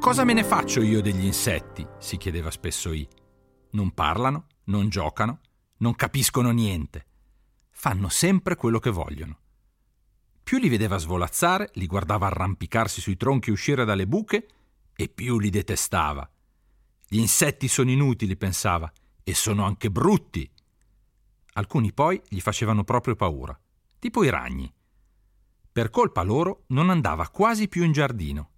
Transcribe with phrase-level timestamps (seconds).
[0.00, 1.86] Cosa me ne faccio io degli insetti?
[1.98, 3.06] si chiedeva spesso I.
[3.72, 5.40] Non parlano, non giocano,
[5.78, 7.06] non capiscono niente.
[7.70, 9.38] Fanno sempre quello che vogliono.
[10.42, 14.48] Più li vedeva svolazzare, li guardava arrampicarsi sui tronchi e uscire dalle buche,
[14.94, 16.28] e più li detestava.
[17.06, 18.90] Gli insetti sono inutili, pensava,
[19.22, 20.50] e sono anche brutti.
[21.54, 23.58] Alcuni poi gli facevano proprio paura,
[23.98, 24.72] tipo i ragni.
[25.70, 28.50] Per colpa loro non andava quasi più in giardino.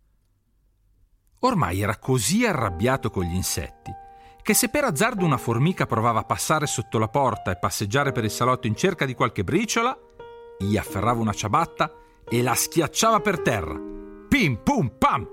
[1.40, 3.94] Ormai era così arrabbiato con gli insetti
[4.42, 8.24] che se per azzardo una formica provava a passare sotto la porta e passeggiare per
[8.24, 9.96] il salotto in cerca di qualche briciola,
[10.58, 11.92] gli afferrava una ciabatta
[12.26, 13.78] e la schiacciava per terra.
[14.28, 15.28] Pim pum pam!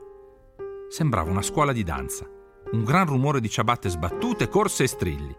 [0.90, 2.28] Sembrava una scuola di danza
[2.72, 5.36] un gran rumore di ciabatte sbattute, corse e strilli.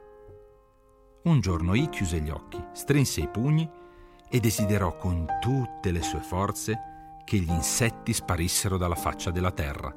[1.24, 3.68] Un giorno I chiuse gli occhi, strinse i pugni
[4.30, 6.78] e desiderò con tutte le sue forze
[7.24, 9.94] che gli insetti sparissero dalla faccia della terra.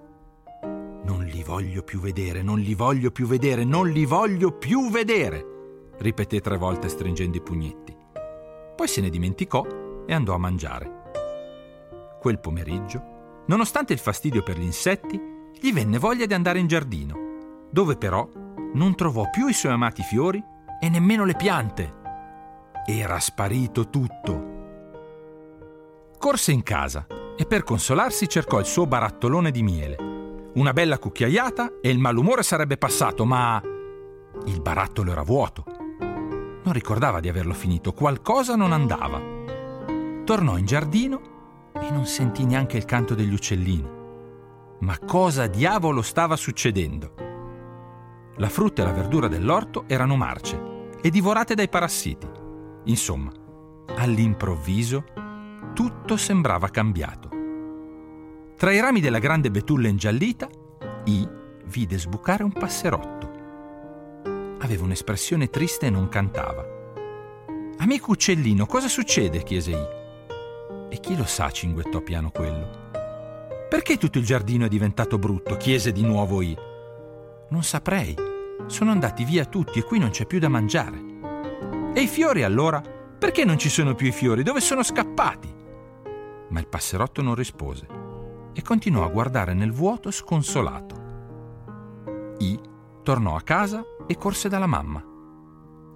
[1.04, 5.46] Non li voglio più vedere, non li voglio più vedere, non li voglio più vedere,
[5.98, 7.98] ripeté tre volte stringendo i pugnetti.
[8.76, 9.66] Poi se ne dimenticò
[10.06, 11.00] e andò a mangiare.
[12.20, 15.20] Quel pomeriggio, nonostante il fastidio per gli insetti,
[15.60, 18.28] gli venne voglia di andare in giardino, dove però
[18.74, 20.44] non trovò più i suoi amati fiori
[20.80, 21.94] e nemmeno le piante.
[22.86, 24.60] Era sparito tutto.
[26.18, 30.11] Corse in casa e per consolarsi cercò il suo barattolone di miele.
[30.54, 33.62] Una bella cucchiaiata e il malumore sarebbe passato, ma
[34.46, 35.64] il barattolo era vuoto.
[36.64, 39.22] Non ricordava di averlo finito, qualcosa non andava.
[40.26, 43.90] Tornò in giardino e non sentì neanche il canto degli uccellini.
[44.80, 47.14] Ma cosa diavolo stava succedendo?
[48.36, 52.28] La frutta e la verdura dell'orto erano marce e divorate dai parassiti.
[52.86, 53.32] Insomma,
[53.96, 55.06] all'improvviso
[55.74, 57.31] tutto sembrava cambiato.
[58.62, 60.48] Tra i rami della grande betulla ingiallita,
[61.06, 61.28] I
[61.66, 63.32] vide sbucare un passerotto.
[64.60, 66.64] Aveva un'espressione triste e non cantava.
[67.78, 69.42] Amico uccellino, cosa succede?
[69.42, 69.88] chiese I.
[70.94, 72.92] E chi lo sa, cinguettò piano quello.
[73.68, 75.58] Perché tutto il giardino è diventato brutto?
[75.58, 76.56] chiese di nuovo I.
[77.50, 78.16] Non saprei.
[78.68, 81.02] Sono andati via tutti e qui non c'è più da mangiare.
[81.96, 82.80] E i fiori allora?
[82.80, 84.44] Perché non ci sono più i fiori?
[84.44, 85.52] Dove sono scappati?
[86.50, 88.01] Ma il passerotto non rispose
[88.54, 91.00] e continuò a guardare nel vuoto sconsolato.
[92.40, 92.60] I
[93.04, 95.04] tornò a casa e corse dalla mamma.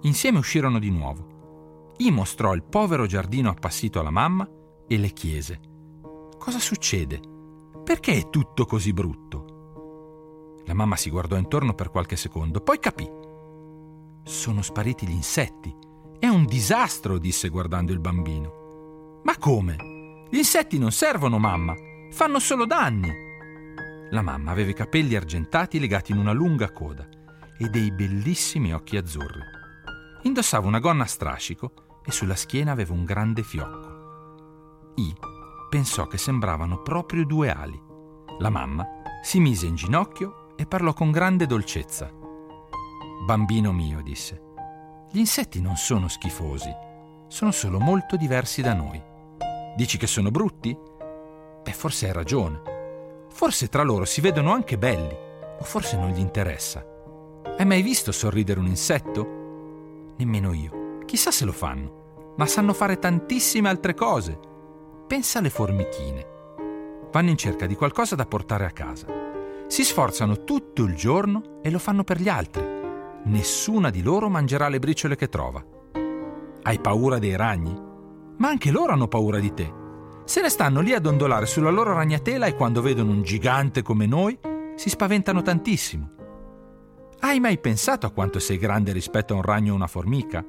[0.02, 1.94] Insieme uscirono di nuovo.
[1.98, 4.48] I mostrò il povero giardino appassito alla mamma
[4.86, 5.60] e le chiese:
[6.38, 7.20] Cosa succede?
[7.82, 9.54] Perché è tutto così brutto?
[10.64, 13.08] La mamma si guardò intorno per qualche secondo, poi capì.
[14.24, 15.74] Sono spariti gli insetti.
[16.18, 19.20] È un disastro, disse guardando il bambino.
[19.22, 20.24] Ma come?
[20.28, 21.74] Gli insetti non servono, mamma.
[22.10, 23.12] Fanno solo danni.
[24.10, 27.06] La mamma aveva i capelli argentati legati in una lunga coda
[27.58, 29.40] e dei bellissimi occhi azzurri.
[30.22, 31.72] Indossava una gonna a strascico
[32.04, 34.92] e sulla schiena aveva un grande fiocco.
[34.96, 35.14] I
[35.68, 37.80] pensò che sembravano proprio due ali.
[38.38, 38.86] La mamma
[39.22, 42.10] si mise in ginocchio e parlò con grande dolcezza.
[43.26, 44.40] Bambino mio, disse,
[45.10, 46.72] gli insetti non sono schifosi,
[47.28, 49.02] sono solo molto diversi da noi.
[49.76, 50.76] Dici che sono brutti?
[51.66, 52.62] Beh, forse hai ragione.
[53.28, 55.16] Forse tra loro si vedono anche belli,
[55.58, 56.86] o forse non gli interessa.
[57.58, 60.14] Hai mai visto sorridere un insetto?
[60.16, 61.00] Nemmeno io.
[61.06, 62.34] Chissà se lo fanno.
[62.36, 64.38] Ma sanno fare tantissime altre cose
[65.06, 66.26] Pensa alle formichine.
[67.12, 69.06] Vanno in cerca di qualcosa da portare a casa.
[69.66, 72.64] Si sforzano tutto il giorno e lo fanno per gli altri.
[73.24, 75.64] Nessuna di loro mangerà le briciole che trova.
[76.62, 77.72] Hai paura dei ragni?
[78.38, 79.72] Ma anche loro hanno paura di te.
[80.26, 84.06] Se ne stanno lì a dondolare sulla loro ragnatela e quando vedono un gigante come
[84.06, 84.36] noi
[84.74, 86.10] si spaventano tantissimo.
[87.20, 90.44] Hai mai pensato a quanto sei grande rispetto a un ragno o una formica?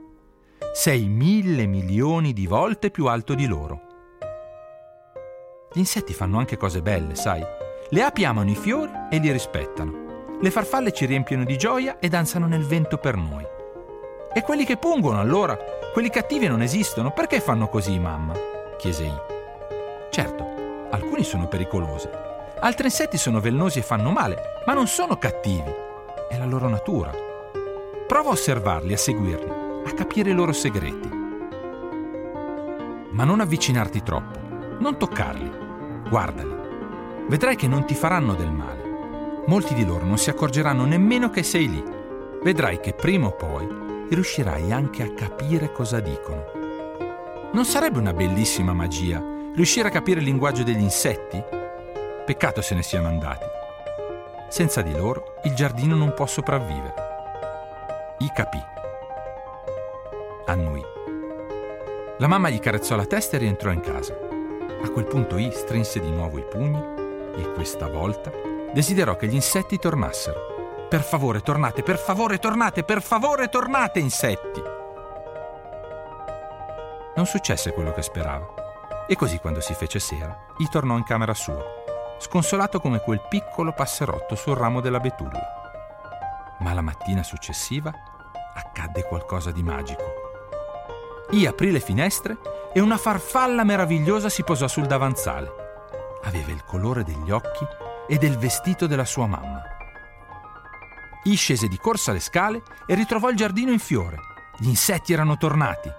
[0.74, 3.82] Sei mille milioni di volte più alto di loro.
[5.72, 7.44] Gli insetti fanno anche cose belle, sai?
[7.90, 10.38] Le api amano i fiori e li rispettano.
[10.42, 13.46] Le farfalle ci riempiono di gioia e danzano nel vento per noi.
[14.34, 15.56] E quelli che pungono, allora?
[15.94, 17.12] Quelli cattivi non esistono.
[17.12, 18.34] Perché fanno così, mamma?
[18.78, 19.37] chiese io.
[20.18, 22.10] Certo, alcuni sono pericolosi,
[22.62, 25.72] Altri insetti sono velenosi e fanno male, ma non sono cattivi.
[26.28, 27.14] È la loro natura.
[28.08, 29.52] Prova a osservarli, a seguirli,
[29.86, 31.08] a capire i loro segreti.
[33.12, 34.40] Ma non avvicinarti troppo,
[34.80, 35.52] non toccarli,
[36.10, 36.56] guardali.
[37.28, 39.44] Vedrai che non ti faranno del male.
[39.46, 41.84] Molti di loro non si accorgeranno nemmeno che sei lì.
[42.42, 43.68] Vedrai che prima o poi
[44.10, 46.44] riuscirai anche a capire cosa dicono.
[47.52, 51.44] Non sarebbe una bellissima magia riuscire a capire il linguaggio degli insetti?
[52.24, 53.46] Peccato se ne siano andati.
[54.50, 56.94] Senza di loro il giardino non può sopravvivere.
[58.20, 58.64] I capì.
[60.46, 60.84] Annui.
[62.20, 64.14] La mamma gli carezzò la testa e rientrò in casa.
[64.84, 66.80] A quel punto I strinse di nuovo i pugni
[67.36, 68.32] e questa volta
[68.72, 70.86] desiderò che gli insetti tornassero.
[70.88, 74.62] Per favore, tornate, per favore, tornate, per favore, tornate, insetti!
[77.16, 78.67] Non successe quello che sperava.
[79.10, 81.64] E così quando si fece sera, I tornò in camera sua,
[82.20, 85.56] sconsolato come quel piccolo passerotto sul ramo della betulla.
[86.60, 87.94] Ma la mattina successiva
[88.54, 90.04] accadde qualcosa di magico.
[91.32, 92.38] I aprì le finestre
[92.74, 95.52] e una farfalla meravigliosa si posò sul davanzale.
[96.24, 97.66] Aveva il colore degli occhi
[98.08, 99.62] e del vestito della sua mamma.
[101.24, 104.18] I scese di corsa le scale e ritrovò il giardino in fiore.
[104.58, 105.90] Gli insetti erano tornati.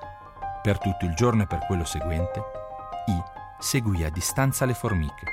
[0.62, 2.57] Per tutto il giorno e per quello seguente,
[3.08, 3.22] i
[3.58, 5.26] seguì a distanza le formiche.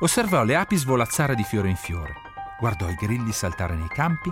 [0.00, 2.14] Osservò le api svolazzare di fiore in fiore,
[2.58, 4.30] guardò i grilli saltare nei campi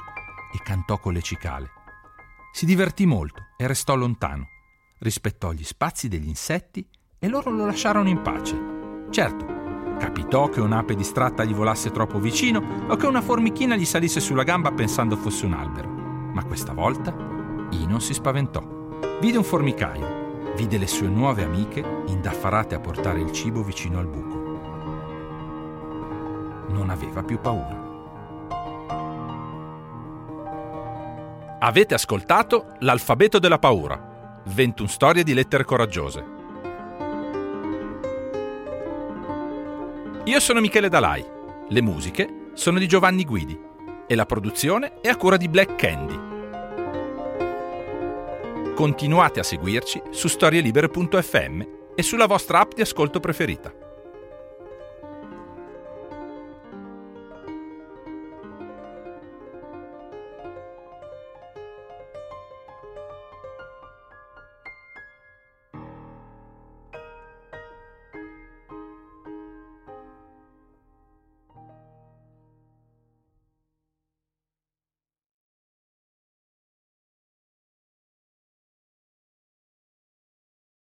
[0.52, 1.70] e cantò con le cicale.
[2.52, 4.48] Si divertì molto e restò lontano.
[4.98, 6.86] Rispettò gli spazi degli insetti
[7.18, 9.08] e loro lo lasciarono in pace.
[9.10, 9.46] Certo,
[9.98, 14.42] capitò che un'ape distratta gli volasse troppo vicino o che una formichina gli salisse sulla
[14.42, 15.88] gamba pensando fosse un albero.
[15.88, 17.14] Ma questa volta
[17.70, 18.60] I non si spaventò.
[19.20, 20.19] Vide un formicaio
[20.60, 24.36] vide le sue nuove amiche indaffarate a portare il cibo vicino al buco.
[26.68, 27.88] Non aveva più paura.
[31.60, 36.24] Avete ascoltato L'alfabeto della paura, 21 storie di lettere coraggiose.
[40.24, 41.24] Io sono Michele Dalai,
[41.68, 43.58] le musiche sono di Giovanni Guidi
[44.06, 46.29] e la produzione è a cura di Black Candy
[48.80, 51.62] continuate a seguirci su storielibere.fm
[51.94, 53.79] e sulla vostra app di ascolto preferita.